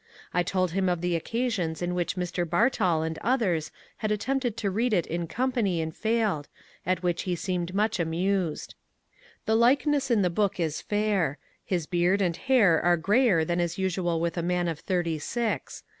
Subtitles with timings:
[0.33, 2.43] I told nim of the occa sions in which Mr.
[2.43, 6.47] Bartol and others had attempted to read it in company and failed,
[6.87, 8.73] at which he seemed much amused.
[9.45, 11.37] The likeness in the book is fair.
[11.63, 15.83] His beard and hair are greyer than is usual with a man of thirty six.